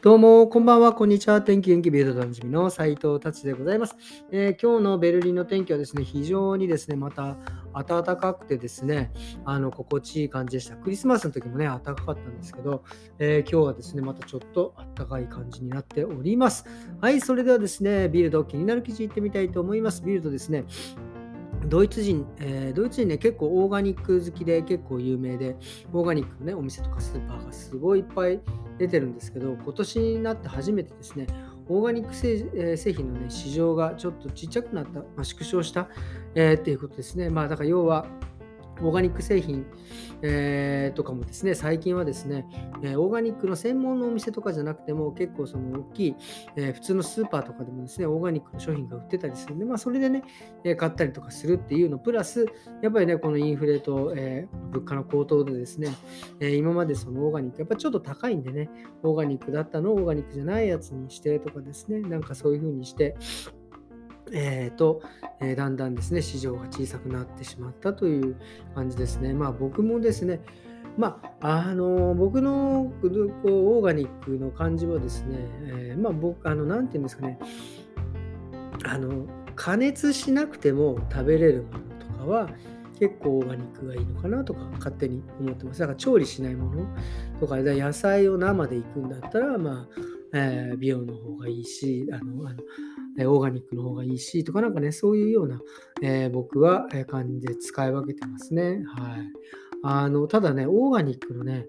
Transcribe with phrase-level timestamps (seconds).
[0.00, 1.42] どうも、こんばんは、こんにちは。
[1.42, 3.96] 天気元気ビルドでおなじみの斉藤達でございます、
[4.30, 7.36] えー、今日のベルリンの天気はですね、非常にですね、また
[7.74, 9.10] 暖かくてですね、
[9.44, 10.76] あの心地いい感じでした。
[10.76, 12.84] クリスマスの時もね、暖かかったんですけど、
[13.18, 16.64] えー、今日はですね、またちょっと暖かい感じになっております。
[17.00, 20.04] はい、それではですね、ビルド気になる記事いってみたいと思います。
[20.04, 20.64] ビルドですね、
[21.66, 25.56] ドイツ人、えー、ドイツ人ね、結構オーガニック好きで結構有名で、
[25.92, 28.40] オーガニックのね、お店とかスーパーがすごいいっぱい
[28.78, 31.26] 出てるんですけど、今年になって初めてですね、
[31.68, 35.88] オーガニック製,、えー、製品のね、市場がちょっとちっちゃくなった、まあ、縮小した、
[36.34, 37.28] えー、っていうことですね。
[37.28, 38.06] まあ、だから要は、
[38.82, 39.66] オーガニック製品、
[40.22, 42.46] えー、とかもですね、最近はですね、
[42.82, 46.16] えー、オーガニックの専門のお店とかじゃなくても、結構その大きい、
[46.56, 50.22] えー、普通のスーパーとかでもですね、オーガニックの商品が売ってたりするんで、まあ、それでね、
[50.64, 52.46] え買ったりとかするっていうの、プラス、
[52.82, 55.88] やっぱりね、このインフレと、え物価の高騰でですね、
[56.40, 58.70] え今までそのオーガニック、やっぱちょっと高いんでね、
[59.02, 63.16] オーガニックだったのをオーガニックじゃないやつにしてとかですね、なんかそういう風にして、
[64.32, 65.02] えーと
[65.40, 68.36] えー、だんだんですね市場が小さくなってしまったという
[68.74, 69.32] 感じですね。
[69.32, 70.40] まあ僕もですね、
[70.98, 77.38] まあ、あの僕のこうオーガニックの感じはですね、えー、まあ僕、あの、なていうんですかね、
[78.84, 82.48] あの、加熱しなくても食べれるものとかは
[82.98, 85.78] 結構オーガニックがいいのかなとか勝手に思ってます。
[85.78, 86.84] だから調理しないもの
[87.38, 92.54] とか、野菜を生でいくんだったら、まあ、えー、美容の方がいいし、あの、あ
[93.22, 95.60] のオーガニックの方がいいしとかなんかね、そういうような、
[96.02, 98.82] えー、僕は感じで使い分けてますね。
[98.86, 99.20] はい。
[99.82, 101.66] あの、ただね、オーガニックのね、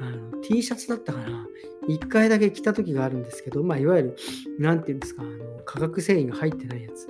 [0.00, 1.46] あの T シャツだったかな、
[1.88, 4.16] 1回だけ着た時があるんですけど、まあ、いわゆる、
[4.58, 7.08] なんていうんですか、あの化学繊維が入ってないやつ。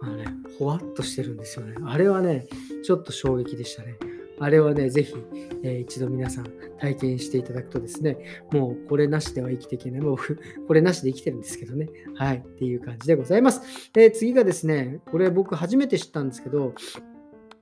[0.00, 0.24] あのね、
[0.58, 1.74] ほわっとしてるんですよね。
[1.84, 2.46] あれはね、
[2.84, 3.96] ちょっと衝撃でしたね。
[4.42, 5.14] あれはね、ぜひ、
[5.62, 6.46] えー、一度皆さん
[6.80, 8.18] 体験していただくとですね、
[8.50, 10.00] もうこれなしでは生きていけない。
[10.00, 10.16] もう
[10.66, 11.88] これなしで生きてるんですけどね。
[12.16, 12.38] はい。
[12.38, 13.92] っていう感じでございます。
[13.92, 16.74] で、次がですね、これ僕初めて知ったんですけど、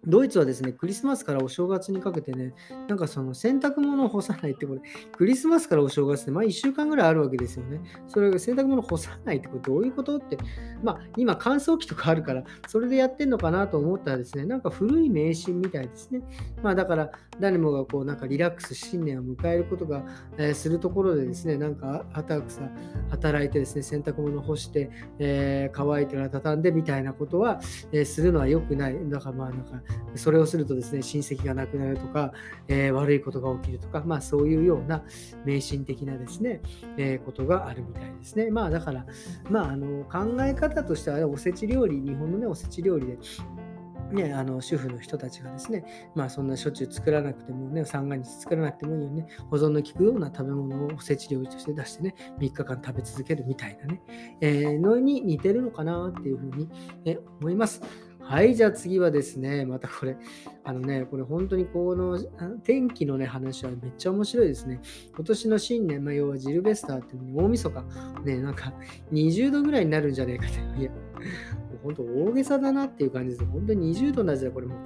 [0.07, 2.55] ドイツはですね、クリスマスからお正月にかけてね、
[2.89, 4.81] なんかその洗濯物を干さないってこれ、
[5.13, 7.81] クリスマスからお正月ってまあ1週間ぐらいあるわけですよね。
[8.09, 10.39] それが洗濯物干さないってこれどういうことって、
[10.83, 16.23] まあ今乾燥機とかあるから、それでやってんのかなと思ったらですね、なんか古い迷信みたいですね。
[16.63, 20.05] まあだから誰もがこうなんかリラックス新年を迎えることが、
[20.39, 22.71] えー、するところでですね、なんかたくさん
[23.11, 27.61] 働いてですね、洗濯物を干して、えー、乾いてから畳んでみたいなことは、
[27.93, 28.97] えー、するのは良くない。
[29.11, 29.83] だからまあなんか
[30.15, 32.33] それをするとですね、親戚が亡くなるとか、
[32.69, 35.05] えー、悪いことが起きるとか、まあそういうような
[35.45, 36.61] 迷信的なですね、
[36.97, 38.51] えー、ことがあるみたいですね。
[38.51, 39.07] まあだから、
[39.49, 43.19] まああの考え方としてはおせち料理、日本のね、おせち料理で、
[44.13, 45.85] ね、あの主婦の人たちがですね、
[46.15, 54.03] まあそんなしょっちゅう作らなくてもね、三が日作らなくてもいいよね、保存の効くような食べ物をおせち料理として出してね、3日間食べ続けるみたいなね、
[54.41, 56.69] えー、のに似てるのかなっていうふうに、
[57.05, 58.10] え思います。
[58.31, 60.17] はい、じゃあ次はですね、またこれ、
[60.63, 62.17] あのね、これ本当にこの
[62.63, 64.81] 天気のね、話はめっちゃ面白いですね。
[65.17, 67.83] 今年の新年、まあ、要はジルベスターっていうのに大晦日、
[68.25, 68.73] ね、なんか
[69.13, 70.81] 20度ぐらいになるんじゃねえかって。
[70.81, 70.93] いや、
[71.83, 73.51] 本当大げさだなっていう感じです。
[73.51, 74.77] 本当に20度になんじゃ、これも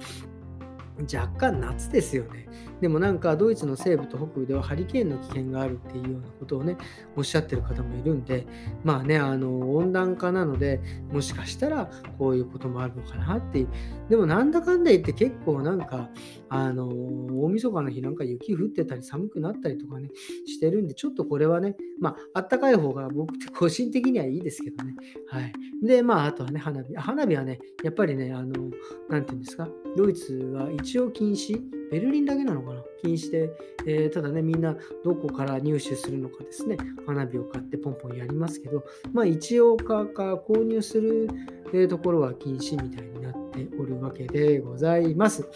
[1.01, 2.47] 若干夏ですよね。
[2.81, 6.77] でもなんかドイツの西部と北部ではハリケーンの危険があるっていうようなことをね、
[7.15, 8.45] おっしゃってる方もいるんで、
[8.83, 13.67] まあね、あの温暖化なので、もしかしたらこういうこともあるのかなっていう。
[14.09, 16.09] でもなんだかんだ言って結構なんか、
[16.49, 20.09] あの大晦日の日なんか雪降ってたり寒くなったりとかね、
[20.45, 24.95] してるんで、ちょっとこれはね、まあ、あったかい方が僕って 個人的にはいいですけどね。
[25.27, 25.53] はい。
[25.81, 26.95] で、まあ、あとはね、花火。
[26.95, 28.69] 花火はね、やっぱりね、あの、
[29.09, 32.81] なんていうんですか、ドイツは一応禁止、ベルリンだけなのかな？
[33.01, 33.49] 禁止で、
[33.85, 41.29] えー、ただね、みんなどこから入手するのかですね、花火を買ってポンポンやりますけど、まあ一応かか購入する、
[41.73, 45.47] えところは禁止みたいになっておるわけでございます。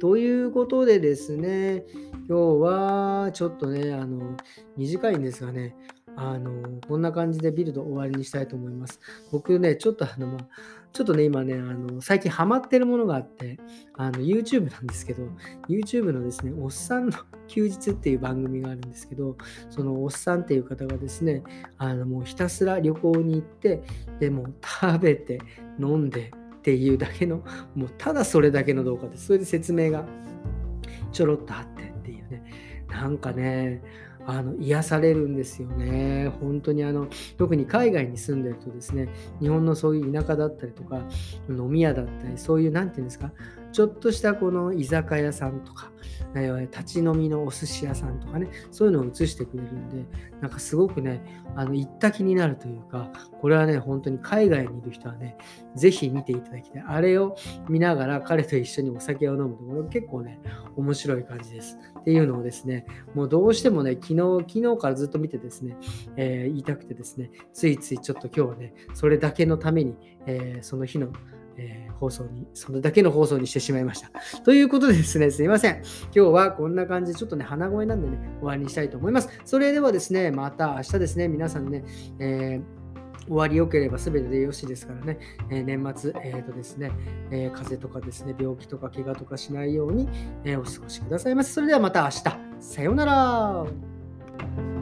[0.00, 1.84] ということでですね、
[2.28, 4.36] 今日はちょっとね、あの、
[4.76, 5.76] 短いんですがね、
[6.16, 8.98] あの、こんな感じでビルド終わりにしたいと思います。
[9.30, 10.48] 僕ね、ちょっとあの、まあ、
[10.92, 13.58] ちょっとね、今ね、あの、最近ハマってるものがあって、
[13.96, 15.22] あの、YouTube なんですけど、
[15.68, 19.36] YouTube のですね、おっさんの休日っていう番組があるんですけど、
[19.68, 21.44] そのおっさんっていう方がですね、
[21.78, 23.82] あの、もうひたすら旅行に行って、
[24.18, 25.40] でも食べて、
[25.78, 27.44] 飲んでっていうだけの、
[27.74, 29.26] もうただそれだけの動画です。
[29.26, 30.04] それで説明が
[31.12, 32.44] ちょろっとあってっていうね、
[32.88, 33.82] なんかね、
[34.26, 36.28] あの癒されるんですよね。
[36.40, 39.08] 本当にあの特に海外に住んでるとですね、
[39.40, 41.02] 日本のそういう田舎だったりとか、
[41.48, 43.32] 飲み屋だったり、そういう、何て言うんですか、
[43.72, 45.90] ちょっとしたこの居酒屋さんとか、
[46.70, 50.04] 立ち飲みのお寿司屋さんとかね、そういうのを映してくれるんで、
[50.40, 51.22] なんかすごくね、
[51.56, 55.36] あの行った気になるというか、これはね、本当に海外にいる人はね、
[55.74, 56.84] ぜひ見ていただきたい。
[56.86, 57.36] あれを
[57.68, 60.40] 見ながら彼と一緒にお酒を飲むと、これ結構ね、
[60.76, 61.78] 面白い感じです。
[61.98, 65.76] っていうのをですね、もうどうしてもね、昨日、昨日からずっと見てですね、
[66.16, 69.96] えー言いたくてですね、ついついちょっと今日はね、それだけのために、
[70.26, 71.08] えーその日の、
[71.60, 74.10] えー放送に、それだけの放送にしてしまいました。
[74.42, 75.82] ということでですね、すいません。
[76.04, 79.28] 今日はこんな感じで、ちょっとね、鼻声なんでね、終わりにしたいと思います。
[79.44, 81.84] それではですね、また明日ですね、皆さんね、
[82.18, 82.80] えー
[83.26, 85.18] 終わり良ければ全てでよしですからね、
[85.50, 86.90] えー年末、えーとですね
[87.30, 90.08] えー風邪とかですね、病気とか怪我とかしないように、
[90.44, 91.52] えーお過ごしくださいませ。
[91.52, 92.22] それではまた明日、
[92.60, 94.79] さようなら。